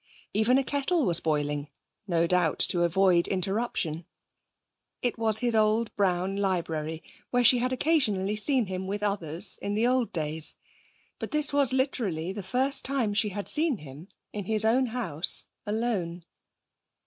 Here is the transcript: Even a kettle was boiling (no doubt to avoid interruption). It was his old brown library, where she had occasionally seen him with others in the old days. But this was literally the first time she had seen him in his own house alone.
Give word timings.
Even 0.33 0.57
a 0.57 0.63
kettle 0.63 1.05
was 1.05 1.19
boiling 1.19 1.67
(no 2.07 2.25
doubt 2.25 2.57
to 2.57 2.81
avoid 2.83 3.27
interruption). 3.27 4.07
It 5.03 5.19
was 5.19 5.37
his 5.41 5.53
old 5.53 5.95
brown 5.95 6.37
library, 6.37 7.03
where 7.29 7.43
she 7.43 7.59
had 7.59 7.71
occasionally 7.71 8.35
seen 8.35 8.65
him 8.65 8.87
with 8.87 9.03
others 9.03 9.59
in 9.61 9.75
the 9.75 9.85
old 9.85 10.11
days. 10.11 10.55
But 11.19 11.29
this 11.29 11.53
was 11.53 11.71
literally 11.71 12.33
the 12.33 12.41
first 12.41 12.83
time 12.83 13.13
she 13.13 13.29
had 13.29 13.47
seen 13.47 13.77
him 13.77 14.07
in 14.33 14.45
his 14.45 14.65
own 14.65 14.87
house 14.87 15.45
alone. 15.67 16.25